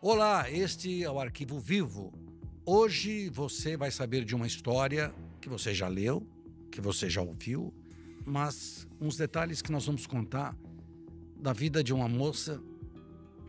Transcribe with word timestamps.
Olá, 0.00 0.48
este 0.48 1.02
é 1.02 1.10
o 1.10 1.18
Arquivo 1.18 1.58
Vivo. 1.58 2.12
Hoje 2.64 3.28
você 3.30 3.76
vai 3.76 3.90
saber 3.90 4.24
de 4.24 4.32
uma 4.32 4.46
história 4.46 5.12
que 5.40 5.48
você 5.48 5.74
já 5.74 5.88
leu, 5.88 6.24
que 6.70 6.80
você 6.80 7.10
já 7.10 7.20
ouviu, 7.20 7.74
mas 8.24 8.86
uns 9.00 9.16
detalhes 9.16 9.60
que 9.60 9.72
nós 9.72 9.86
vamos 9.86 10.06
contar 10.06 10.56
da 11.36 11.52
vida 11.52 11.82
de 11.82 11.92
uma 11.92 12.08
moça 12.08 12.62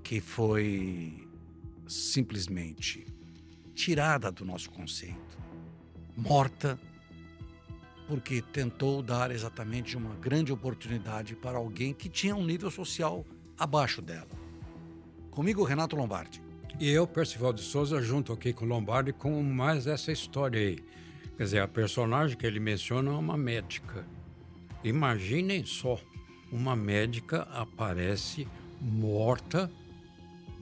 que 0.03 0.19
foi 0.19 1.29
simplesmente 1.87 3.05
tirada 3.75 4.31
do 4.31 4.43
nosso 4.43 4.71
conceito, 4.71 5.37
morta 6.17 6.79
porque 8.07 8.41
tentou 8.41 9.03
dar 9.03 9.29
exatamente 9.29 9.95
uma 9.95 10.15
grande 10.15 10.51
oportunidade 10.51 11.35
para 11.35 11.59
alguém 11.59 11.93
que 11.93 12.09
tinha 12.09 12.35
um 12.35 12.43
nível 12.43 12.71
social 12.71 13.23
abaixo 13.55 14.01
dela. 14.01 14.38
Comigo, 15.31 15.63
Renato 15.63 15.95
Lombardi. 15.95 16.41
E 16.79 16.89
eu, 16.89 17.05
Percival 17.05 17.53
de 17.53 17.61
Souza, 17.61 18.01
junto 18.01 18.31
aqui 18.31 18.53
com 18.53 18.65
o 18.65 18.67
Lombardi, 18.67 19.11
com 19.11 19.41
mais 19.43 19.87
essa 19.87 20.11
história 20.11 20.59
aí. 20.59 20.79
Quer 21.37 21.43
dizer, 21.43 21.61
a 21.61 21.67
personagem 21.67 22.37
que 22.37 22.45
ele 22.45 22.59
menciona 22.59 23.11
é 23.11 23.13
uma 23.13 23.37
médica. 23.37 24.05
Imaginem 24.83 25.65
só, 25.65 25.99
uma 26.51 26.75
médica 26.75 27.43
aparece 27.51 28.47
morta 28.81 29.71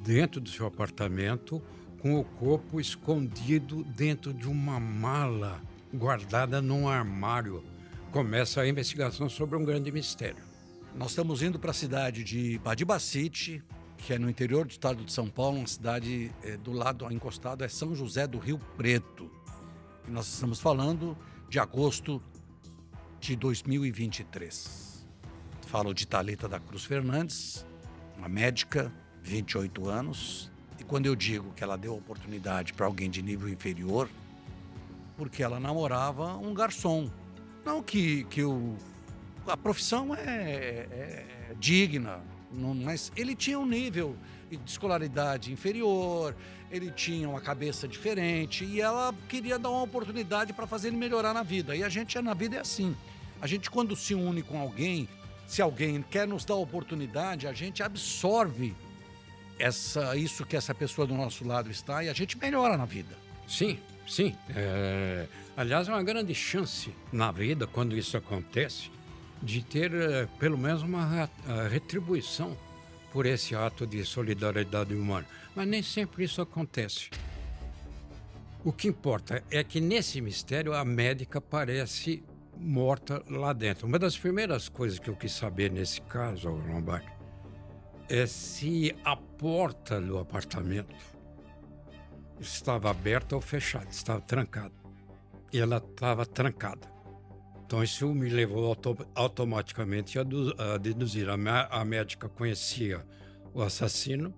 dentro 0.03 0.41
do 0.41 0.49
seu 0.49 0.65
apartamento 0.65 1.61
com 2.01 2.19
o 2.19 2.23
corpo 2.23 2.79
escondido 2.79 3.83
dentro 3.83 4.33
de 4.33 4.47
uma 4.47 4.79
mala 4.79 5.61
guardada 5.93 6.61
num 6.61 6.87
armário. 6.87 7.63
Começa 8.11 8.61
a 8.61 8.67
investigação 8.67 9.29
sobre 9.29 9.57
um 9.57 9.65
grande 9.65 9.91
mistério. 9.91 10.43
Nós 10.95 11.09
estamos 11.09 11.41
indo 11.41 11.59
para 11.59 11.71
a 11.71 11.73
cidade 11.73 12.23
de 12.23 12.57
Badibacite, 12.59 13.63
que 13.97 14.13
é 14.13 14.19
no 14.19 14.29
interior 14.29 14.65
do 14.65 14.71
estado 14.71 15.03
de 15.03 15.11
São 15.11 15.27
Paulo, 15.27 15.57
uma 15.57 15.67
cidade 15.67 16.31
é, 16.43 16.55
do 16.57 16.71
lado 16.71 17.11
encostado 17.11 17.63
é 17.63 17.67
São 17.67 17.95
José 17.95 18.27
do 18.27 18.37
Rio 18.37 18.59
Preto. 18.77 19.29
E 20.07 20.11
nós 20.11 20.27
estamos 20.27 20.59
falando 20.59 21.17
de 21.49 21.59
agosto 21.59 22.21
de 23.19 23.35
2023. 23.35 25.05
Falo 25.65 25.93
de 25.93 26.07
Talita 26.07 26.47
da 26.47 26.59
Cruz 26.59 26.85
Fernandes, 26.85 27.65
uma 28.17 28.29
médica, 28.29 28.91
28 29.23 29.89
anos, 29.89 30.51
e 30.79 30.83
quando 30.83 31.07
eu 31.07 31.15
digo 31.15 31.51
que 31.53 31.63
ela 31.63 31.77
deu 31.77 31.95
oportunidade 31.95 32.73
para 32.73 32.85
alguém 32.85 33.09
de 33.09 33.21
nível 33.21 33.49
inferior, 33.49 34.09
porque 35.17 35.43
ela 35.43 35.59
namorava 35.59 36.37
um 36.37 36.53
garçom. 36.53 37.11
Não 37.65 37.83
que, 37.83 38.23
que 38.25 38.43
o, 38.43 38.77
a 39.45 39.57
profissão 39.57 40.15
é, 40.15 40.21
é, 40.21 41.25
é 41.49 41.55
digna, 41.59 42.21
mas 42.51 43.11
ele 43.15 43.35
tinha 43.35 43.59
um 43.59 43.65
nível 43.65 44.15
de 44.49 44.59
escolaridade 44.69 45.51
inferior, 45.51 46.35
ele 46.71 46.91
tinha 46.91 47.27
uma 47.27 47.41
cabeça 47.41 47.87
diferente 47.87 48.65
e 48.65 48.81
ela 48.81 49.13
queria 49.27 49.57
dar 49.57 49.69
uma 49.69 49.83
oportunidade 49.83 50.53
para 50.53 50.67
fazer 50.67 50.89
ele 50.89 50.97
melhorar 50.97 51.33
na 51.33 51.43
vida. 51.43 51.75
E 51.75 51.83
a 51.83 51.89
gente 51.89 52.19
na 52.21 52.33
vida 52.33 52.57
é 52.57 52.59
assim. 52.59 52.95
A 53.41 53.47
gente 53.47 53.69
quando 53.69 53.95
se 53.95 54.13
une 54.13 54.41
com 54.41 54.59
alguém, 54.59 55.07
se 55.45 55.61
alguém 55.61 56.01
quer 56.01 56.27
nos 56.27 56.43
dar 56.43 56.55
oportunidade, 56.55 57.47
a 57.47 57.53
gente 57.53 57.83
absorve 57.83 58.75
essa 59.59 60.15
isso 60.15 60.45
que 60.45 60.55
essa 60.55 60.73
pessoa 60.73 61.07
do 61.07 61.15
nosso 61.15 61.45
lado 61.45 61.69
está 61.69 62.03
e 62.03 62.09
a 62.09 62.13
gente 62.13 62.37
melhora 62.37 62.77
na 62.77 62.85
vida. 62.85 63.15
Sim, 63.47 63.79
sim. 64.07 64.35
É... 64.55 65.27
Aliás, 65.55 65.87
é 65.87 65.91
uma 65.91 66.03
grande 66.03 66.35
chance 66.35 66.93
na 67.11 67.31
vida, 67.31 67.65
quando 67.65 67.97
isso 67.97 68.15
acontece, 68.15 68.91
de 69.41 69.63
ter 69.63 69.93
é, 69.93 70.25
pelo 70.39 70.57
menos 70.57 70.81
uma 70.81 71.29
retribuição 71.69 72.57
por 73.11 73.25
esse 73.25 73.55
ato 73.55 73.85
de 73.85 74.03
solidariedade 74.03 74.93
humana. 74.93 75.25
Mas 75.55 75.67
nem 75.67 75.81
sempre 75.81 76.23
isso 76.23 76.41
acontece. 76.41 77.09
O 78.63 78.71
que 78.71 78.87
importa 78.87 79.43
é 79.49 79.63
que 79.63 79.79
nesse 79.79 80.19
mistério 80.19 80.73
a 80.73 80.83
médica 80.83 81.39
parece 81.39 82.23
morta 82.57 83.23
lá 83.29 83.53
dentro. 83.53 83.87
Uma 83.87 83.97
das 83.97 84.17
primeiras 84.17 84.67
coisas 84.67 84.99
que 84.99 85.09
eu 85.09 85.15
quis 85.15 85.31
saber 85.31 85.71
nesse 85.71 86.01
caso, 86.01 86.49
Lombardi, 86.49 87.07
é 88.09 88.25
se 88.25 88.95
a 89.05 89.15
porta 89.15 90.01
do 90.01 90.17
apartamento 90.17 90.95
estava 92.39 92.89
aberta 92.89 93.35
ou 93.35 93.41
fechada, 93.41 93.89
estava 93.89 94.21
trancada. 94.21 94.73
E 95.53 95.59
ela 95.59 95.77
estava 95.77 96.25
trancada. 96.25 96.87
Então 97.67 97.83
isso 97.83 98.07
me 98.13 98.29
levou 98.29 98.65
auto 98.65 98.97
automaticamente 99.13 100.17
a, 100.17 100.23
deduzir. 100.77 101.27
A, 101.29 101.35
a 101.69 101.83
médica 101.83 102.29
conhecia 102.29 103.05
o 103.53 103.61
assassino, 103.61 104.33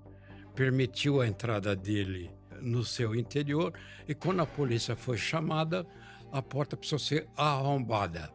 permitiu 0.56 1.22
a 1.22 1.28
entrada 1.28 1.76
dele 1.76 2.32
no 2.60 2.84
seu 2.84 3.14
interior 3.14 3.72
e 4.08 4.16
quando 4.16 4.42
a 4.42 4.48
polícia 4.48 4.96
foi 4.96 5.16
chamada, 5.16 5.86
a 6.32 6.42
porta 6.42 6.76
precisou 6.76 6.98
ser 6.98 7.28
arrombada. 7.38 8.34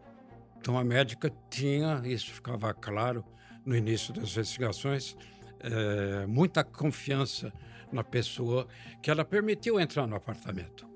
Então 0.58 0.78
a 0.78 0.84
médica 0.84 1.28
tinha, 1.50 2.00
isso 2.04 2.32
ficava 2.32 2.72
claro 2.72 3.24
no 3.66 3.76
início 3.76 4.14
das 4.14 4.30
investigações, 4.30 5.16
é, 5.58 6.24
muita 6.24 6.62
confiança 6.62 7.52
na 7.90 8.04
pessoa 8.04 8.68
que 9.02 9.10
ela 9.10 9.24
permitiu 9.24 9.80
entrar 9.80 10.06
no 10.06 10.14
apartamento. 10.14 10.86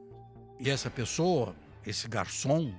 E 0.61 0.71
essa 0.71 0.89
pessoa, 0.89 1.57
esse 1.85 2.07
garçom, 2.07 2.73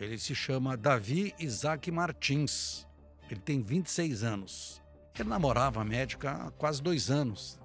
ele 0.00 0.18
se 0.18 0.34
chama 0.34 0.76
Davi 0.76 1.34
Isaac 1.38 1.90
Martins. 1.90 2.86
Ele 3.30 3.40
tem 3.40 3.62
26 3.62 4.22
anos. 4.24 4.82
Ele 5.18 5.28
namorava 5.28 5.80
a 5.80 5.84
médica 5.84 6.32
há 6.32 6.50
quase 6.50 6.82
dois 6.82 7.10
anos. 7.10 7.58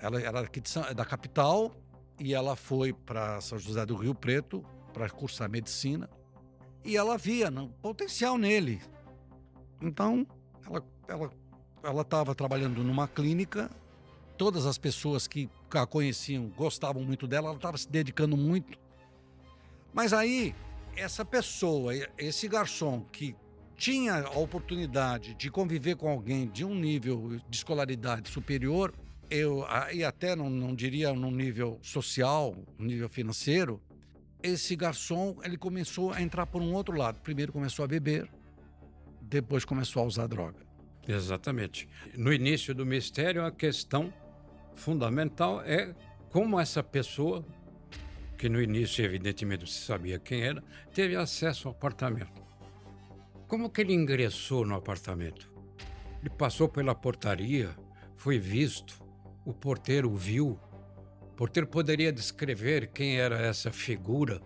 Ela 0.00 0.20
era 0.20 0.42
da 0.94 1.04
capital 1.04 1.74
e 2.18 2.34
ela 2.34 2.56
foi 2.56 2.92
para 2.92 3.40
São 3.40 3.58
José 3.58 3.86
do 3.86 3.96
Rio 3.96 4.14
Preto 4.14 4.64
para 4.92 5.08
cursar 5.08 5.48
medicina 5.48 6.08
e 6.84 6.96
ela 6.96 7.16
via 7.16 7.50
não, 7.50 7.68
potencial 7.68 8.36
nele. 8.36 8.80
Então, 9.80 10.26
ela 10.66 10.84
ela 11.08 11.30
ela 11.82 12.00
estava 12.00 12.34
trabalhando 12.34 12.82
numa 12.82 13.06
clínica. 13.06 13.70
Todas 14.38 14.66
as 14.66 14.78
pessoas 14.78 15.26
que 15.28 15.48
a 15.70 15.86
conheciam 15.86 16.48
gostavam 16.48 17.02
muito 17.02 17.26
dela. 17.26 17.48
Ela 17.48 17.56
estava 17.56 17.76
se 17.76 17.88
dedicando 17.88 18.36
muito. 18.36 18.78
Mas 19.92 20.12
aí 20.12 20.54
essa 20.96 21.24
pessoa, 21.24 21.92
esse 22.16 22.48
garçom 22.48 23.00
que 23.00 23.36
tinha 23.76 24.22
a 24.22 24.38
oportunidade 24.38 25.34
de 25.34 25.50
conviver 25.50 25.96
com 25.96 26.08
alguém 26.08 26.48
de 26.48 26.64
um 26.64 26.74
nível 26.74 27.40
de 27.48 27.56
escolaridade 27.56 28.30
superior, 28.30 28.94
eu 29.30 29.64
e 29.92 30.04
até 30.04 30.36
não, 30.36 30.48
não 30.48 30.74
diria 30.74 31.12
num 31.12 31.30
nível 31.30 31.78
social, 31.82 32.54
um 32.78 32.84
nível 32.84 33.08
financeiro, 33.08 33.82
esse 34.42 34.76
garçom 34.76 35.36
ele 35.42 35.56
começou 35.56 36.12
a 36.12 36.20
entrar 36.20 36.46
por 36.46 36.60
um 36.60 36.72
outro 36.74 36.96
lado. 36.96 37.18
Primeiro 37.20 37.52
começou 37.52 37.84
a 37.84 37.88
beber, 37.88 38.30
depois 39.22 39.64
começou 39.64 40.02
a 40.02 40.06
usar 40.06 40.26
droga. 40.26 40.58
Exatamente. 41.08 41.88
No 42.16 42.32
início 42.32 42.74
do 42.74 42.84
mistério, 42.84 43.44
a 43.44 43.50
questão 43.50 44.12
fundamental 44.74 45.62
é 45.62 45.94
como 46.30 46.60
essa 46.60 46.82
pessoa, 46.82 47.44
que 48.36 48.48
no 48.48 48.60
início 48.60 49.04
evidentemente 49.04 49.70
se 49.70 49.80
sabia 49.80 50.18
quem 50.18 50.42
era, 50.42 50.62
teve 50.92 51.16
acesso 51.16 51.68
ao 51.68 51.74
apartamento. 51.74 52.42
Como 53.46 53.70
que 53.70 53.80
ele 53.80 53.94
ingressou 53.94 54.64
no 54.64 54.74
apartamento? 54.74 55.50
Ele 56.20 56.30
passou 56.30 56.68
pela 56.68 56.94
portaria, 56.94 57.70
foi 58.16 58.38
visto, 58.38 59.02
o 59.44 59.52
porteiro 59.52 60.14
viu, 60.14 60.58
porteiro 61.36 61.66
poderia 61.66 62.12
descrever 62.12 62.88
quem 62.88 63.18
era 63.18 63.40
essa 63.40 63.70
figura. 63.70 64.40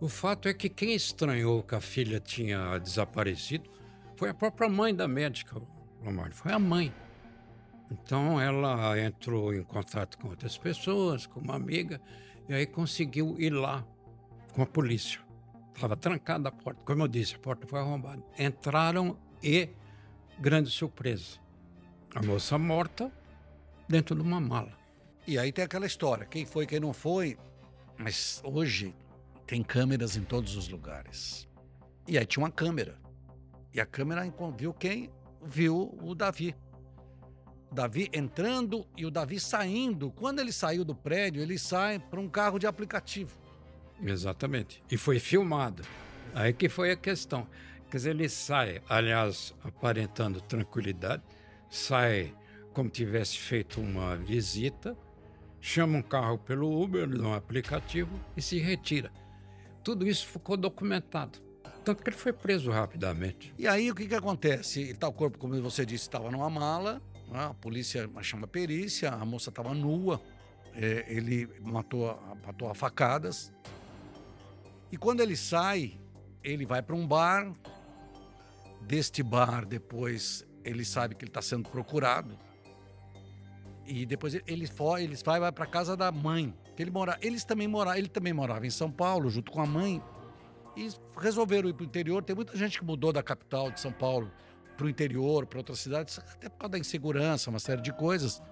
O 0.00 0.08
fato 0.08 0.48
é 0.48 0.54
que 0.54 0.68
quem 0.68 0.94
estranhou 0.94 1.62
que 1.62 1.74
a 1.74 1.80
filha 1.80 2.20
tinha 2.20 2.78
desaparecido 2.78 3.68
foi 4.16 4.30
a 4.30 4.34
própria 4.34 4.68
mãe 4.68 4.94
da 4.94 5.06
médica, 5.06 5.60
Lombardi, 6.02 6.34
foi 6.34 6.52
a 6.52 6.58
mãe. 6.58 6.92
Então 7.90 8.40
ela 8.40 8.98
entrou 8.98 9.52
em 9.52 9.64
contato 9.64 10.16
com 10.18 10.28
outras 10.28 10.56
pessoas, 10.56 11.26
com 11.26 11.40
uma 11.40 11.56
amiga, 11.56 12.00
e 12.50 12.52
aí 12.52 12.66
conseguiu 12.66 13.36
ir 13.38 13.50
lá 13.50 13.86
com 14.52 14.62
a 14.62 14.66
polícia. 14.66 15.20
Estava 15.72 15.96
trancada 15.96 16.48
a 16.48 16.52
porta, 16.52 16.82
como 16.84 17.04
eu 17.04 17.06
disse, 17.06 17.36
a 17.36 17.38
porta 17.38 17.64
foi 17.64 17.78
arrombada. 17.78 18.20
Entraram 18.36 19.16
e, 19.40 19.68
grande 20.36 20.68
surpresa, 20.68 21.38
a 22.12 22.20
moça 22.20 22.58
morta 22.58 23.08
dentro 23.88 24.16
de 24.16 24.22
uma 24.22 24.40
mala. 24.40 24.76
E 25.28 25.38
aí 25.38 25.52
tem 25.52 25.64
aquela 25.64 25.86
história, 25.86 26.26
quem 26.26 26.44
foi, 26.44 26.66
quem 26.66 26.80
não 26.80 26.92
foi, 26.92 27.38
mas 27.96 28.42
hoje 28.44 28.96
tem 29.46 29.62
câmeras 29.62 30.16
em 30.16 30.24
todos 30.24 30.56
os 30.56 30.68
lugares. 30.68 31.48
E 32.08 32.18
aí 32.18 32.26
tinha 32.26 32.42
uma 32.42 32.50
câmera. 32.50 32.98
E 33.72 33.80
a 33.80 33.86
câmera 33.86 34.22
viu 34.56 34.74
quem? 34.74 35.08
Viu 35.40 35.96
o 36.02 36.16
Davi. 36.16 36.56
Davi 37.72 38.08
entrando 38.12 38.86
e 38.96 39.06
o 39.06 39.10
Davi 39.10 39.38
saindo. 39.38 40.10
Quando 40.10 40.40
ele 40.40 40.52
saiu 40.52 40.84
do 40.84 40.94
prédio, 40.94 41.42
ele 41.42 41.58
sai 41.58 41.98
para 41.98 42.20
um 42.20 42.28
carro 42.28 42.58
de 42.58 42.66
aplicativo. 42.66 43.38
Exatamente. 44.02 44.82
E 44.90 44.96
foi 44.96 45.18
filmado. 45.18 45.82
Aí 46.34 46.52
que 46.52 46.68
foi 46.68 46.90
a 46.90 46.96
questão. 46.96 47.46
Quer 47.90 47.96
dizer, 47.96 48.10
ele 48.10 48.28
sai, 48.28 48.80
aliás, 48.88 49.54
aparentando 49.64 50.40
tranquilidade, 50.40 51.22
sai 51.68 52.34
como 52.72 52.88
tivesse 52.88 53.36
feito 53.36 53.80
uma 53.80 54.16
visita 54.16 54.96
chama 55.60 55.98
um 55.98 56.02
carro 56.02 56.38
pelo 56.38 56.82
Uber, 56.82 57.06
no 57.06 57.34
aplicativo, 57.34 58.18
e 58.36 58.42
se 58.42 58.58
retira. 58.58 59.12
Tudo 59.84 60.06
isso 60.08 60.26
ficou 60.26 60.56
documentado. 60.56 61.38
Tanto 61.84 62.02
que 62.02 62.10
ele 62.10 62.16
foi 62.16 62.32
preso 62.32 62.70
rapidamente. 62.70 63.54
E 63.58 63.66
aí 63.66 63.90
o 63.90 63.94
que, 63.94 64.06
que 64.06 64.14
acontece? 64.14 64.82
Está 64.82 65.08
o 65.08 65.12
corpo, 65.12 65.38
como 65.38 65.60
você 65.62 65.84
disse, 65.84 66.04
estava 66.04 66.30
numa 66.30 66.50
mala? 66.50 67.00
A 67.32 67.54
polícia 67.54 68.08
chama 68.22 68.44
a 68.44 68.48
perícia, 68.48 69.10
a 69.10 69.24
moça 69.24 69.50
estava 69.50 69.72
nua, 69.72 70.20
é, 70.74 71.04
ele 71.08 71.48
matou, 71.60 72.20
matou 72.44 72.68
a 72.68 72.74
facadas. 72.74 73.52
E 74.90 74.96
quando 74.96 75.20
ele 75.20 75.36
sai, 75.36 75.98
ele 76.42 76.66
vai 76.66 76.82
para 76.82 76.96
um 76.96 77.06
bar. 77.06 77.52
Deste 78.82 79.22
bar, 79.22 79.64
depois 79.64 80.44
ele 80.64 80.84
sabe 80.84 81.14
que 81.14 81.24
ele 81.24 81.30
está 81.30 81.42
sendo 81.42 81.68
procurado. 81.68 82.36
E 83.86 84.06
depois 84.06 84.34
ele, 84.46 84.66
foi, 84.66 85.04
ele 85.04 85.16
vai, 85.16 85.38
vai 85.38 85.52
para 85.52 85.66
casa 85.66 85.96
da 85.96 86.10
mãe. 86.10 86.54
Que 86.74 86.82
ele 86.82 86.90
mora, 86.90 87.18
eles 87.20 87.44
também 87.44 87.68
mora, 87.68 87.98
ele 87.98 88.08
também 88.08 88.32
morava 88.32 88.66
em 88.66 88.70
São 88.70 88.90
Paulo, 88.90 89.30
junto 89.30 89.52
com 89.52 89.60
a 89.60 89.66
mãe. 89.66 90.02
E 90.76 90.88
resolveram 91.18 91.68
ir 91.68 91.74
para 91.74 91.82
o 91.82 91.86
interior. 91.86 92.22
Tem 92.22 92.34
muita 92.34 92.56
gente 92.56 92.78
que 92.78 92.84
mudou 92.84 93.12
da 93.12 93.22
capital 93.22 93.70
de 93.70 93.80
São 93.80 93.92
Paulo 93.92 94.30
para 94.80 94.86
o 94.86 94.90
interior, 94.90 95.44
para 95.44 95.58
outras 95.58 95.78
cidades, 95.78 96.18
até 96.18 96.48
por 96.48 96.60
causa 96.60 96.72
da 96.72 96.78
insegurança, 96.78 97.50
uma 97.50 97.58
série 97.58 97.82
de 97.82 97.92
coisas. 97.92 98.42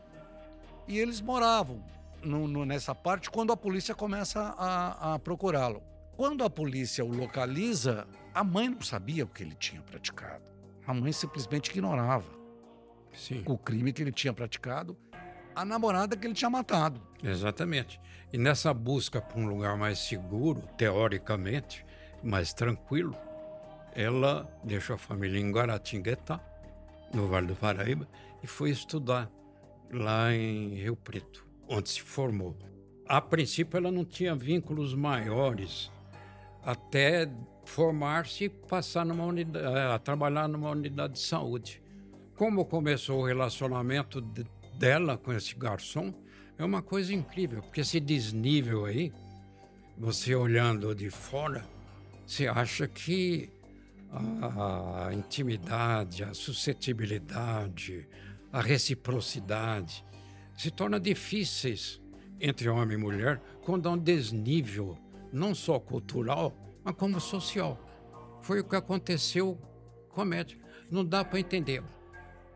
E 0.87 0.99
eles 0.99 1.23
moravam 1.23 1.83
no, 2.23 2.47
no, 2.47 2.67
nessa 2.67 2.95
parte 2.95 3.31
quando 3.31 3.51
a 3.51 3.57
polícia 3.57 3.95
começa 3.95 4.55
a, 4.59 5.15
a 5.15 5.19
procurá-lo. 5.19 5.83
Quando 6.19 6.45
a 6.45 6.51
polícia 6.51 7.03
o 7.03 7.09
localiza, 7.09 8.07
a 8.35 8.45
mãe 8.45 8.69
não 8.69 8.83
sabia 8.83 9.25
o 9.25 9.27
que 9.27 9.43
ele 9.43 9.55
tinha 9.55 9.81
praticado. 9.81 10.43
A 10.87 10.93
mãe 10.93 11.13
simplesmente 11.13 11.71
ignorava 11.71 12.31
Sim. 13.15 13.43
o 13.47 13.57
crime 13.57 13.91
que 13.91 14.03
ele 14.03 14.13
tinha 14.13 14.33
praticado, 14.33 14.99
a 15.57 15.65
namorada 15.65 16.15
que 16.15 16.27
ele 16.27 16.35
tinha 16.35 16.51
matado. 16.51 17.01
Exatamente. 17.25 17.99
E 18.31 18.37
nessa 18.37 18.75
busca 18.75 19.19
por 19.19 19.39
um 19.39 19.47
lugar 19.47 19.79
mais 19.79 19.99
seguro, 19.99 20.61
teoricamente, 20.77 21.87
mais 22.23 22.53
tranquilo, 22.53 23.17
ela 23.95 24.49
deixou 24.65 24.95
a 24.95 24.99
família 24.99 25.41
em 25.41 25.51
Guaratinguetá, 25.51 26.41
no 27.13 27.27
Vale 27.27 27.47
do 27.47 27.57
Paraíba, 27.57 28.09
e 28.43 28.47
foi 28.47 28.71
estudar 28.71 29.31
lá 29.91 30.33
em 30.33 30.75
Rio 30.75 30.97
Preto, 30.97 31.47
onde 31.69 31.89
se 31.89 32.03
formou. 32.03 32.57
A 33.07 33.21
princípio, 33.21 33.79
ela 33.79 33.91
não 33.91 34.05
tinha 34.05 34.35
vínculos 34.35 34.95
maiores 34.95 35.91
até 36.63 37.31
formar-se 37.65 38.45
e 38.45 38.49
passar 38.49 39.05
numa 39.05 39.25
unidade, 39.25 39.67
a 39.67 39.99
trabalhar 39.99 40.49
numa 40.49 40.71
unidade 40.71 41.15
de 41.15 41.21
saúde. 41.21 41.83
Como 42.37 42.65
começou 42.65 43.21
o 43.21 43.27
relacionamento 43.27 44.21
de, 44.21 44.47
dela 44.75 45.17
com 45.17 45.33
esse 45.33 45.55
garçom, 45.55 46.13
é 46.59 46.65
uma 46.65 46.83
coisa 46.83 47.15
incrível, 47.15 47.63
porque 47.63 47.81
esse 47.81 48.01
desnível 48.01 48.85
aí, 48.85 49.13
você 49.97 50.35
olhando 50.35 50.95
de 50.95 51.09
fora, 51.09 51.65
você 52.27 52.47
acha 52.47 52.87
que 52.87 53.51
a, 54.11 55.11
intimidade, 55.13 56.25
a 56.25 56.35
suscetibilidade, 56.35 58.09
a 58.53 58.61
reciprocidade 58.61 60.05
se 60.57 60.71
torna 60.71 60.99
difíceis 60.99 62.01
entre 62.41 62.69
homem 62.69 62.97
e 62.97 63.01
mulher 63.01 63.41
quando 63.63 63.89
há 63.89 63.93
um 63.93 63.99
desnível 63.99 64.99
não 65.33 65.55
só 65.55 65.79
cultural, 65.79 66.57
mas 66.83 66.95
como 66.95 67.21
social. 67.21 67.79
Foi 68.41 68.61
o 68.61 68.65
que 68.65 68.77
aconteceu 68.77 69.59
com 70.09 70.23
a 70.23 70.25
médica. 70.25 70.67
Não 70.91 71.05
dá 71.05 71.25
para 71.25 71.39
entender. 71.39 71.83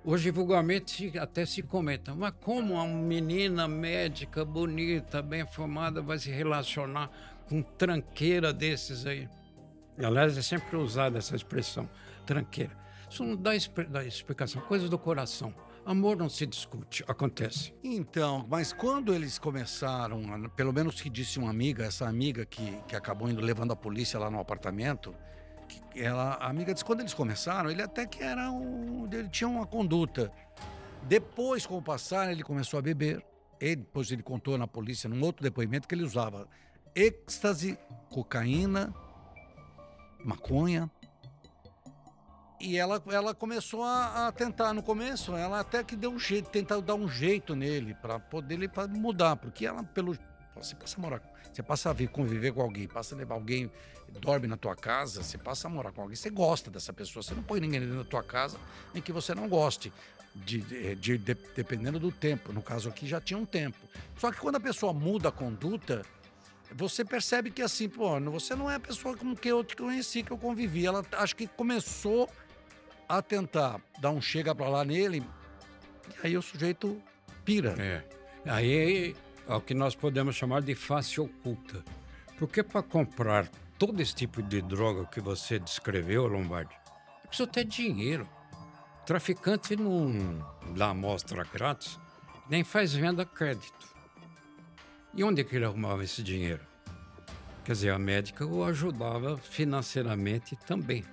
Hoje, 0.05 0.31
vulgarmente, 0.31 1.17
até 1.19 1.47
se 1.47 1.63
comenta, 1.63 2.15
mas 2.15 2.33
como 2.41 2.75
uma 2.75 2.87
menina 2.87 3.69
médica, 3.69 4.45
bonita, 4.45 5.23
bem 5.23 5.47
formada, 5.47 6.03
vai 6.03 6.19
se 6.19 6.31
relacionar 6.31 7.11
com 7.49 7.63
tranqueira 7.63 8.53
desses 8.53 9.07
aí? 9.07 9.29
Aliás, 9.99 10.37
é 10.37 10.43
sempre 10.43 10.77
usada 10.77 11.19
essa 11.19 11.37
expressão, 11.37 11.89
tranqueira. 12.25 12.77
Isso 13.11 13.25
não 13.25 13.37
dá, 13.37 13.51
dá 13.89 14.05
explicação, 14.05 14.63
coisa 14.63 14.89
do 14.89 14.99
coração. 14.99 15.55
Amor 15.85 16.17
não 16.17 16.29
se 16.29 16.47
discute, 16.47 17.05
acontece. 17.09 17.75
Então, 17.83 18.47
mas 18.49 18.73
quando 18.73 19.13
eles 19.13 19.39
começaram, 19.39 20.49
pelo 20.51 20.73
menos 20.73 21.01
que 21.01 21.11
disse 21.11 21.39
uma 21.39 21.51
amiga, 21.51 21.85
essa 21.85 22.09
amiga 22.09 22.47
que, 22.47 22.81
que 22.87 22.95
acabou 22.95 23.29
indo 23.29 23.41
levando 23.41 23.73
a 23.73 23.77
polícia 23.77 24.19
lá 24.19 24.31
no 24.31 24.39
apartamento, 24.39 25.15
ela, 25.95 26.35
a 26.35 26.49
amiga 26.49 26.73
disse 26.73 26.85
quando 26.85 27.01
eles 27.01 27.13
começaram, 27.13 27.71
ele 27.71 27.83
até 27.83 28.07
que 28.07 28.23
era 28.23 28.51
um, 28.51 29.09
ele 29.13 29.29
tinha 29.29 29.49
uma 29.49 29.67
conduta. 29.67 30.33
Depois, 31.03 31.67
com 31.67 31.77
o 31.77 31.83
passar, 31.83 32.31
ele 32.31 32.43
começou 32.45 32.79
a 32.79 32.83
beber. 32.83 33.25
E 33.61 33.77
depois 33.77 34.11
ele 34.11 34.23
contou 34.23 34.57
na 34.57 34.67
polícia, 34.67 35.09
num 35.09 35.23
outro 35.23 35.43
depoimento, 35.43 35.87
que 35.87 35.95
ele 35.95 36.05
usava 36.05 36.49
êxtase, 36.95 37.79
cocaína, 38.11 38.95
maconha, 40.25 40.91
e 42.63 42.79
ela, 42.79 43.03
ela 43.09 43.35
começou 43.35 43.83
a, 43.83 44.29
a, 44.29 44.33
tentar 44.33 44.73
no 44.73 44.85
começo, 44.85 45.35
ela 45.35 45.59
até 45.59 45.83
que 45.83 45.97
deu 45.97 46.13
um 46.13 46.19
jeito, 46.19 46.49
tentar 46.49 46.81
dar 46.81 46.95
um 46.95 47.09
jeito 47.09 47.57
nele 47.57 47.93
para 47.95 48.21
poder 48.21 48.55
ele 48.55 48.69
pra 48.69 48.87
mudar, 48.87 49.35
porque 49.35 49.67
ela 49.67 49.83
pelo 49.83 50.17
você 50.55 50.77
passa 50.77 50.97
a 50.97 51.01
morar, 51.01 51.23
você 51.53 51.63
passa 51.63 51.91
a 51.91 51.93
vir 51.93 52.09
conviver 52.09 52.53
com 52.53 52.63
alguém, 52.63 52.87
passa 52.87 53.17
a 53.17 53.19
levar 53.19 53.35
alguém, 53.35 53.69
dorme 54.21 54.47
na 54.47 54.57
tua 54.57 54.77
casa, 54.77 55.25
você 55.25 55.37
passa 55.37 55.67
a 55.67 55.71
morar 55.71 55.91
com 55.91 56.03
alguém, 56.03 56.15
você 56.15 56.31
gosta 56.31 56.71
dessa 56.71 56.93
pessoa, 56.93 57.21
você 57.21 57.35
não 57.35 57.43
põe 57.43 57.59
ninguém 57.59 57.81
dentro 57.81 57.97
da 57.97 58.05
tua 58.05 58.23
casa 58.23 58.57
em 58.95 59.01
que 59.01 59.13
você 59.13 59.35
não 59.35 59.49
goste. 59.49 59.93
De, 60.35 60.63
de, 60.63 60.95
de, 60.95 61.19
de, 61.19 61.35
dependendo 61.55 61.99
do 61.99 62.11
tempo. 62.11 62.55
No 62.55 62.63
caso 62.63 62.89
aqui 62.89 63.07
já 63.07 63.21
tinha 63.21 63.39
um 63.39 63.45
tempo. 63.45 63.77
Só 64.17 64.33
que 64.33 64.41
quando 64.41 64.57
a 64.57 64.61
pessoa 64.61 64.91
muda 64.91 65.29
a 65.29 65.33
conduta, 65.33 66.01
você 66.75 67.05
percebe 67.05 67.51
que 67.51 67.63
assim, 67.63 67.89
pô, 67.89 68.19
você 68.21 68.55
não 68.55 68.71
é 68.71 68.77
a 68.77 68.81
pessoa 68.81 69.17
com 69.17 69.35
que 69.35 69.49
eu 69.49 69.63
te 69.63 69.77
conheci, 69.77 70.23
que 70.23 70.31
eu 70.31 70.39
convivi. 70.39 70.87
Ela 70.87 71.05
acho 71.13 71.37
que 71.37 71.47
começou 71.47 72.29
a 73.09 73.21
tentar 73.21 73.81
dar 74.01 74.11
um 74.11 74.21
chega 74.21 74.55
para 74.55 74.69
lá 74.69 74.85
nele, 74.85 75.23
e 76.23 76.27
aí 76.27 76.37
o 76.37 76.43
sujeito 76.43 77.01
pira. 77.45 77.75
É. 77.79 78.05
Aí 78.47 79.15
é 79.47 79.55
o 79.55 79.61
que 79.61 79.75
nós 79.75 79.95
podemos 79.95 80.35
chamar 80.35 80.63
de 80.63 80.75
face 80.75 81.21
oculta. 81.21 81.85
Porque 82.39 82.63
para 82.63 82.83
comprar 82.83 83.49
todo 83.79 84.01
esse 84.01 84.15
tipo 84.15 84.43
de 84.43 84.63
droga 84.63 85.07
que 85.07 85.21
você 85.21 85.59
descreveu, 85.59 86.27
Lombardi, 86.27 86.75
precisa 87.27 87.47
ter 87.47 87.65
dinheiro. 87.65 88.29
Traficante 89.05 89.77
não 89.77 90.45
dá 90.77 90.91
amostra 90.91 91.45
grátis, 91.45 91.99
nem 92.49 92.65
faz 92.65 92.95
venda 92.95 93.25
crédito. 93.25 93.92
E 95.15 95.23
onde 95.23 95.43
é 95.43 95.45
que 95.45 95.57
ele 95.57 95.65
arrumava 95.65 96.03
esse 96.03 96.23
dinheiro? 96.23 96.61
Quer 97.65 97.73
dizer, 97.73 97.91
a 97.91 97.99
médica 97.99 98.47
o 98.47 98.65
ajudava 98.65 99.37
financeiramente 99.37 100.57
também. 100.67 101.05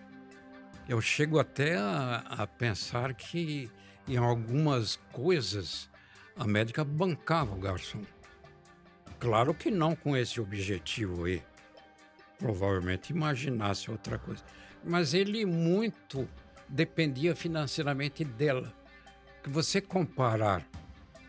Eu 0.87 1.01
chego 1.01 1.37
até 1.37 1.77
a, 1.77 2.23
a 2.27 2.47
pensar 2.47 3.13
que 3.13 3.69
em 4.07 4.17
algumas 4.17 4.95
coisas 5.11 5.89
a 6.35 6.45
médica 6.45 6.83
bancava 6.83 7.53
o 7.53 7.59
garçom. 7.59 8.01
Claro 9.19 9.53
que 9.53 9.69
não 9.69 9.95
com 9.95 10.15
esse 10.15 10.39
objetivo 10.39 11.25
aí. 11.25 11.43
Provavelmente 12.37 13.11
imaginasse 13.11 13.91
outra 13.91 14.17
coisa. 14.17 14.43
Mas 14.83 15.13
ele 15.13 15.45
muito 15.45 16.27
dependia 16.69 17.35
financeiramente 17.35 18.23
dela. 18.23 18.73
Que 19.43 19.49
você 19.49 19.81
comparar 19.81 20.65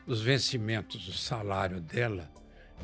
os 0.07 0.23
vencimentos, 0.23 1.09
o 1.09 1.13
salário 1.13 1.81
dela, 1.81 2.31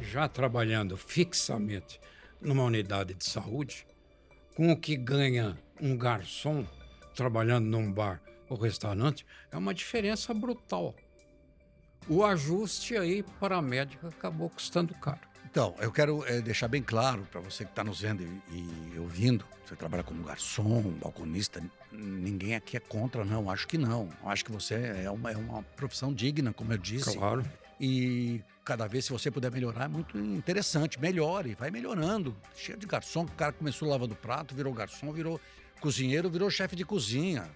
já 0.00 0.28
trabalhando 0.28 0.96
fixamente 0.96 2.00
numa 2.40 2.64
unidade 2.64 3.14
de 3.14 3.24
saúde, 3.24 3.86
com 4.54 4.72
o 4.72 4.76
que 4.76 4.96
ganha 4.96 5.56
um 5.80 5.96
garçom 5.96 6.66
trabalhando 7.14 7.66
num 7.66 7.90
bar 7.92 8.20
ou 8.48 8.56
restaurante 8.56 9.26
é 9.50 9.56
uma 9.56 9.74
diferença 9.74 10.32
brutal. 10.32 10.94
O 12.08 12.24
ajuste 12.24 12.96
aí 12.96 13.24
para 13.40 13.56
a 13.56 13.62
médica 13.62 14.08
acabou 14.08 14.48
custando 14.48 14.94
caro. 14.94 15.20
Então, 15.44 15.74
eu 15.78 15.90
quero 15.90 16.24
é, 16.26 16.40
deixar 16.40 16.68
bem 16.68 16.82
claro 16.82 17.26
para 17.30 17.40
você 17.40 17.64
que 17.64 17.70
está 17.70 17.82
nos 17.82 18.00
vendo 18.02 18.22
e, 18.22 18.94
e, 18.94 18.98
ouvindo, 18.98 19.44
você 19.64 19.74
trabalha 19.74 20.02
como 20.02 20.22
garçom, 20.22 20.82
balconista, 21.02 21.62
ninguém 21.90 22.54
aqui 22.54 22.76
é 22.76 22.80
contra, 22.80 23.24
não, 23.24 23.50
acho 23.50 23.66
que 23.66 23.78
não. 23.78 24.10
Acho 24.24 24.44
que 24.44 24.52
você 24.52 24.74
é 25.02 25.10
uma, 25.10 25.32
é 25.32 25.36
uma 25.36 25.62
profissão 25.62 26.12
digna, 26.12 26.52
como 26.52 26.72
eu 26.72 26.78
disse. 26.78 27.16
Claro. 27.16 27.42
E 27.80 28.42
cada 28.66 28.88
vez, 28.88 29.04
se 29.04 29.12
você 29.12 29.30
puder 29.30 29.50
melhorar, 29.52 29.84
é 29.84 29.88
muito 29.88 30.18
interessante. 30.18 31.00
Melhore, 31.00 31.54
vai 31.54 31.70
melhorando. 31.70 32.36
Cheio 32.56 32.76
de 32.76 32.84
garçom, 32.84 33.22
o 33.22 33.30
cara 33.30 33.52
começou 33.52 33.88
lavando 33.88 34.16
prato, 34.16 34.56
virou 34.56 34.72
garçom, 34.74 35.12
virou 35.12 35.40
cozinheiro, 35.80 36.28
virou 36.28 36.50
chefe 36.50 36.74
de 36.74 36.84
cozinha. 36.84 37.48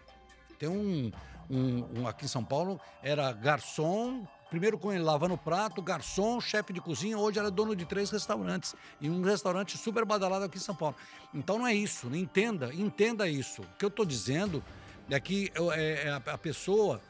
Tem 0.56 0.68
um, 0.68 1.10
um, 1.50 2.00
um, 2.00 2.06
aqui 2.06 2.26
em 2.26 2.28
São 2.28 2.44
Paulo, 2.44 2.80
era 3.02 3.32
garçom, 3.32 4.24
primeiro 4.48 4.78
com 4.78 4.92
ele 4.92 5.02
lavando 5.02 5.36
prato, 5.36 5.82
garçom, 5.82 6.40
chefe 6.40 6.72
de 6.72 6.80
cozinha, 6.80 7.18
hoje 7.18 7.40
era 7.40 7.50
dono 7.50 7.74
de 7.74 7.84
três 7.84 8.08
restaurantes. 8.08 8.76
E 9.00 9.10
um 9.10 9.20
restaurante 9.20 9.76
super 9.76 10.04
badalado 10.04 10.44
aqui 10.44 10.58
em 10.58 10.60
São 10.60 10.76
Paulo. 10.76 10.94
Então 11.34 11.58
não 11.58 11.66
é 11.66 11.74
isso, 11.74 12.06
entenda, 12.14 12.72
entenda 12.72 13.28
isso. 13.28 13.62
O 13.62 13.76
que 13.76 13.84
eu 13.84 13.88
estou 13.88 14.06
dizendo 14.06 14.62
é 15.10 15.18
que 15.18 15.50
é, 15.74 16.06
é 16.06 16.10
a, 16.10 16.16
a 16.34 16.38
pessoa 16.38 17.00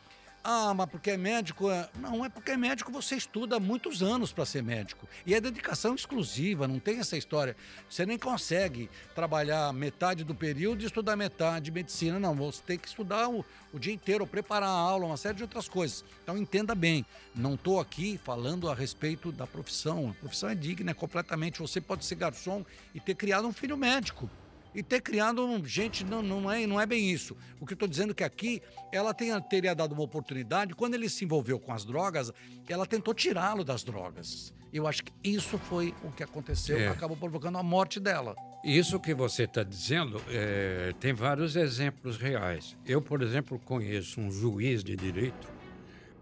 Ah, 0.42 0.72
mas 0.72 0.88
porque 0.88 1.10
é 1.10 1.16
médico. 1.18 1.70
É... 1.70 1.88
Não, 1.98 2.24
é 2.24 2.28
porque 2.28 2.52
é 2.52 2.56
médico, 2.56 2.90
você 2.90 3.14
estuda 3.14 3.60
muitos 3.60 4.02
anos 4.02 4.32
para 4.32 4.46
ser 4.46 4.62
médico. 4.62 5.06
E 5.26 5.34
é 5.34 5.40
dedicação 5.40 5.94
exclusiva, 5.94 6.66
não 6.66 6.78
tem 6.78 6.98
essa 6.98 7.16
história. 7.16 7.54
Você 7.88 8.06
nem 8.06 8.18
consegue 8.18 8.88
trabalhar 9.14 9.70
metade 9.74 10.24
do 10.24 10.34
período 10.34 10.82
e 10.82 10.86
estudar 10.86 11.14
metade 11.14 11.66
de 11.66 11.70
medicina. 11.70 12.18
Não, 12.18 12.34
você 12.34 12.62
tem 12.66 12.78
que 12.78 12.88
estudar 12.88 13.28
o, 13.28 13.44
o 13.72 13.78
dia 13.78 13.92
inteiro, 13.92 14.26
preparar 14.26 14.70
a 14.70 14.72
aula, 14.72 15.06
uma 15.06 15.16
série 15.18 15.36
de 15.36 15.42
outras 15.42 15.68
coisas. 15.68 16.04
Então 16.22 16.38
entenda 16.38 16.74
bem, 16.74 17.04
não 17.34 17.54
estou 17.54 17.78
aqui 17.78 18.18
falando 18.24 18.70
a 18.70 18.74
respeito 18.74 19.30
da 19.30 19.46
profissão. 19.46 20.10
A 20.10 20.14
profissão 20.14 20.48
é 20.48 20.54
digna 20.54 20.94
completamente. 20.94 21.60
Você 21.60 21.82
pode 21.82 22.06
ser 22.06 22.14
garçom 22.14 22.64
e 22.94 23.00
ter 23.00 23.14
criado 23.14 23.46
um 23.46 23.52
filho 23.52 23.76
médico 23.76 24.30
e 24.74 24.82
ter 24.82 25.00
criado 25.00 25.40
gente 25.64 26.04
não, 26.04 26.22
não 26.22 26.50
é 26.50 26.66
não 26.66 26.80
é 26.80 26.86
bem 26.86 27.10
isso. 27.10 27.36
O 27.60 27.66
que 27.66 27.72
eu 27.72 27.76
estou 27.76 27.88
dizendo 27.88 28.12
é 28.12 28.14
que 28.14 28.24
aqui 28.24 28.62
ela 28.92 29.12
tenha, 29.12 29.40
teria 29.40 29.74
dado 29.74 29.92
uma 29.92 30.02
oportunidade 30.02 30.74
quando 30.74 30.94
ele 30.94 31.08
se 31.08 31.24
envolveu 31.24 31.58
com 31.58 31.72
as 31.72 31.84
drogas, 31.84 32.32
ela 32.68 32.86
tentou 32.86 33.14
tirá-lo 33.14 33.64
das 33.64 33.82
drogas. 33.82 34.54
Eu 34.72 34.86
acho 34.86 35.04
que 35.04 35.12
isso 35.24 35.58
foi 35.58 35.92
o 36.04 36.12
que 36.12 36.22
aconteceu, 36.22 36.78
é. 36.78 36.88
acabou 36.88 37.16
provocando 37.16 37.58
a 37.58 37.62
morte 37.62 37.98
dela. 37.98 38.36
Isso 38.62 39.00
que 39.00 39.12
você 39.12 39.44
está 39.44 39.64
dizendo 39.64 40.22
é, 40.28 40.92
tem 41.00 41.12
vários 41.12 41.56
exemplos 41.56 42.16
reais. 42.16 42.76
Eu, 42.86 43.02
por 43.02 43.22
exemplo, 43.22 43.58
conheço 43.58 44.20
um 44.20 44.30
juiz 44.30 44.84
de 44.84 44.94
direito 44.94 45.48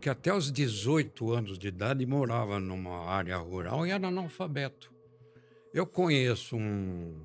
que 0.00 0.08
até 0.08 0.32
os 0.32 0.50
18 0.50 1.32
anos 1.32 1.58
de 1.58 1.68
idade 1.68 2.06
morava 2.06 2.60
numa 2.60 3.06
área 3.06 3.36
rural 3.36 3.86
e 3.86 3.90
era 3.90 4.08
analfabeto. 4.08 4.92
Eu 5.74 5.86
conheço 5.86 6.56
um 6.56 7.20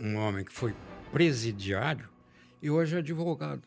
um 0.00 0.16
homem 0.16 0.44
que 0.44 0.52
foi 0.52 0.74
presidiário 1.12 2.08
e 2.62 2.70
hoje 2.70 2.96
é 2.96 2.98
advogado. 2.98 3.62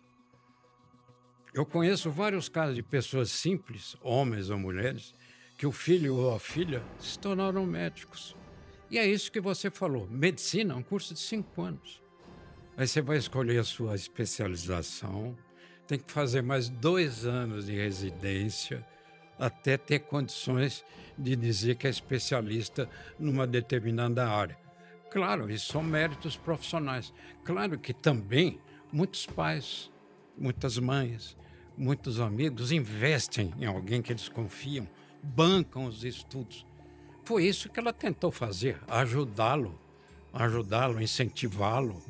Eu 1.53 1.65
conheço 1.65 2.09
vários 2.09 2.47
casos 2.47 2.75
de 2.75 2.83
pessoas 2.83 3.29
simples, 3.31 3.95
homens 4.01 4.49
ou 4.49 4.57
mulheres, 4.57 5.13
que 5.57 5.67
o 5.67 5.71
filho 5.71 6.15
ou 6.15 6.33
a 6.33 6.39
filha 6.39 6.81
se 6.97 7.19
tornaram 7.19 7.65
médicos. 7.65 8.35
E 8.89 8.97
é 8.97 9.05
isso 9.05 9.31
que 9.31 9.39
você 9.39 9.69
falou. 9.69 10.07
Medicina 10.09 10.73
é 10.73 10.77
um 10.77 10.83
curso 10.83 11.13
de 11.13 11.19
cinco 11.19 11.61
anos. 11.61 12.01
Aí 12.77 12.87
você 12.87 13.01
vai 13.01 13.17
escolher 13.17 13.59
a 13.59 13.63
sua 13.63 13.95
especialização, 13.95 15.37
tem 15.85 15.99
que 15.99 16.11
fazer 16.11 16.41
mais 16.41 16.69
dois 16.69 17.25
anos 17.25 17.65
de 17.65 17.75
residência 17.75 18.85
até 19.37 19.77
ter 19.77 19.99
condições 19.99 20.85
de 21.17 21.35
dizer 21.35 21.75
que 21.75 21.87
é 21.87 21.89
especialista 21.89 22.89
numa 23.19 23.45
determinada 23.45 24.27
área. 24.27 24.57
Claro, 25.11 25.51
isso 25.51 25.73
são 25.73 25.83
méritos 25.83 26.37
profissionais. 26.37 27.13
Claro 27.43 27.77
que 27.77 27.93
também 27.93 28.59
muitos 28.93 29.25
pais, 29.25 29.91
muitas 30.37 30.77
mães, 30.77 31.35
muitos 31.77 32.19
amigos 32.21 32.71
investem 32.71 33.53
em 33.59 33.65
alguém 33.65 34.01
que 34.01 34.13
eles 34.13 34.29
confiam, 34.29 34.87
bancam 35.21 35.85
os 35.85 36.05
estudos. 36.05 36.65
Foi 37.25 37.43
isso 37.45 37.69
que 37.69 37.77
ela 37.77 37.91
tentou 37.91 38.31
fazer, 38.31 38.79
ajudá-lo, 38.87 39.77
ajudá-lo, 40.31 41.01
incentivá-lo, 41.01 42.01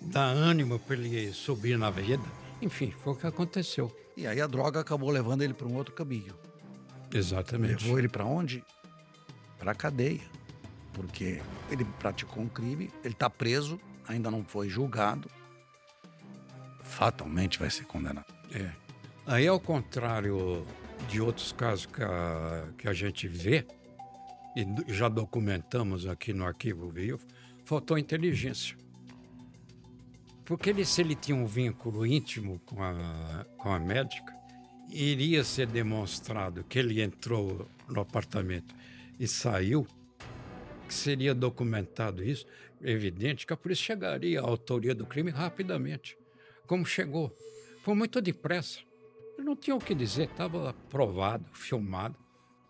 dar 0.00 0.26
ânimo 0.26 0.80
para 0.80 0.96
ele 0.96 1.32
subir 1.32 1.78
na 1.78 1.90
vida. 1.90 2.24
Enfim, 2.60 2.90
foi 2.90 3.12
o 3.12 3.16
que 3.16 3.28
aconteceu. 3.28 3.96
E 4.16 4.26
aí 4.26 4.40
a 4.40 4.46
droga 4.48 4.80
acabou 4.80 5.08
levando 5.08 5.42
ele 5.42 5.54
para 5.54 5.68
um 5.68 5.76
outro 5.76 5.94
caminho. 5.94 6.34
Exatamente. 7.14 7.84
Levou 7.84 7.98
ele 7.98 8.08
para 8.08 8.24
onde? 8.24 8.64
Para 9.56 9.70
a 9.70 9.74
cadeia 9.74 10.20
porque 10.92 11.40
ele 11.70 11.84
praticou 11.98 12.42
um 12.42 12.48
crime, 12.48 12.90
ele 13.02 13.14
está 13.14 13.28
preso, 13.30 13.80
ainda 14.06 14.30
não 14.30 14.44
foi 14.44 14.68
julgado, 14.68 15.30
fatalmente 16.80 17.58
vai 17.58 17.70
ser 17.70 17.84
condenado. 17.84 18.32
É. 18.52 18.70
Aí, 19.26 19.46
ao 19.46 19.60
contrário 19.60 20.66
de 21.08 21.20
outros 21.20 21.52
casos 21.52 21.86
que 21.86 22.02
a, 22.02 22.68
que 22.76 22.88
a 22.88 22.92
gente 22.92 23.26
vê, 23.28 23.66
e 24.54 24.92
já 24.92 25.08
documentamos 25.08 26.06
aqui 26.06 26.32
no 26.32 26.44
Arquivo 26.44 26.90
Vivo, 26.90 27.20
faltou 27.64 27.96
inteligência. 27.96 28.76
Porque 30.44 30.70
ele, 30.70 30.84
se 30.84 31.00
ele 31.00 31.14
tinha 31.14 31.36
um 31.36 31.46
vínculo 31.46 32.04
íntimo 32.04 32.60
com 32.66 32.82
a, 32.82 33.46
com 33.56 33.72
a 33.72 33.78
médica, 33.78 34.34
iria 34.90 35.44
ser 35.44 35.66
demonstrado 35.66 36.64
que 36.64 36.78
ele 36.78 37.00
entrou 37.00 37.66
no 37.88 38.00
apartamento 38.00 38.74
e 39.18 39.26
saiu 39.26 39.86
que 40.92 40.98
seria 40.98 41.34
documentado 41.34 42.22
isso, 42.22 42.44
evidente 42.82 43.46
que 43.46 43.52
a 43.52 43.56
polícia 43.56 43.86
chegaria 43.86 44.40
à 44.40 44.44
autoria 44.44 44.94
do 44.94 45.06
crime 45.06 45.30
rapidamente. 45.30 46.18
Como 46.66 46.84
chegou? 46.84 47.34
Foi 47.82 47.94
muito 47.94 48.20
depressa. 48.20 48.80
Ele 49.38 49.46
não 49.46 49.56
tinha 49.56 49.74
o 49.74 49.78
que 49.78 49.94
dizer, 49.94 50.24
estava 50.24 50.74
provado, 50.90 51.46
filmado. 51.54 52.14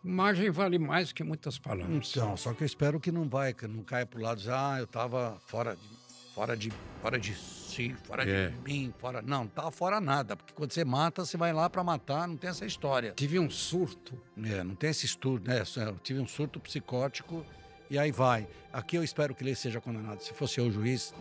Imagem 0.04 0.50
vale 0.50 0.78
mais 0.78 1.12
que 1.12 1.24
muitas 1.24 1.58
palavras. 1.58 2.10
Então, 2.10 2.36
só 2.36 2.54
que 2.54 2.62
eu 2.62 2.66
espero 2.66 3.00
que 3.00 3.10
não 3.10 3.28
vai, 3.28 3.52
que 3.52 3.66
não 3.66 3.82
caia 3.82 4.06
para 4.06 4.18
o 4.18 4.22
lado 4.22 4.40
de 4.40 4.50
ah, 4.50 4.76
eu 4.78 4.84
estava 4.84 5.38
fora 5.46 5.74
de, 5.74 6.34
fora 6.34 6.56
de, 6.56 6.72
fora 7.00 7.18
de 7.18 7.34
si, 7.34 7.94
fora 8.04 8.28
é. 8.28 8.48
de 8.48 8.56
mim, 8.62 8.94
fora. 8.98 9.20
Não, 9.20 9.38
não 9.38 9.44
estava 9.46 9.70
fora 9.72 10.00
nada, 10.00 10.36
porque 10.36 10.52
quando 10.54 10.72
você 10.72 10.84
mata, 10.84 11.24
você 11.24 11.36
vai 11.36 11.52
lá 11.52 11.68
para 11.68 11.82
matar, 11.82 12.28
não 12.28 12.36
tem 12.36 12.50
essa 12.50 12.66
história. 12.66 13.12
Tive 13.16 13.38
um 13.38 13.50
surto. 13.50 14.20
É, 14.44 14.62
não 14.62 14.76
tem 14.76 14.90
esse 14.90 15.06
surto, 15.08 15.48
né? 15.48 15.62
Eu 15.76 15.98
tive 15.98 16.20
um 16.20 16.26
surto 16.26 16.58
psicótico 16.60 17.44
e 17.90 17.98
aí 17.98 18.10
vai. 18.10 18.46
Aqui 18.72 18.96
eu 18.96 19.04
espero 19.04 19.34
que 19.34 19.44
ele 19.44 19.54
seja 19.54 19.80
condenado. 19.80 20.20
Se 20.20 20.32
fosse 20.32 20.60
eu 20.60 20.66
o 20.66 20.70
juiz, 20.70 21.14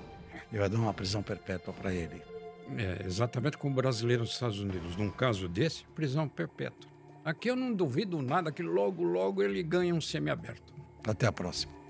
eu 0.51 0.61
ia 0.61 0.69
dar 0.69 0.77
uma 0.77 0.93
prisão 0.93 1.21
perpétua 1.21 1.73
para 1.73 1.93
ele. 1.93 2.21
É, 2.77 3.05
exatamente 3.05 3.57
como 3.57 3.73
o 3.73 3.75
brasileiro 3.75 4.23
nos 4.23 4.31
Estados 4.31 4.59
Unidos. 4.59 4.95
Num 4.95 5.09
caso 5.09 5.47
desse, 5.47 5.83
prisão 5.95 6.27
perpétua. 6.27 6.89
Aqui 7.23 7.49
eu 7.49 7.55
não 7.55 7.73
duvido 7.73 8.21
nada 8.21 8.51
que 8.51 8.63
logo, 8.63 9.03
logo 9.03 9.43
ele 9.43 9.61
ganhe 9.61 9.93
um 9.93 10.01
semiaberto. 10.01 10.73
Até 11.05 11.27
a 11.27 11.31
próxima. 11.31 11.80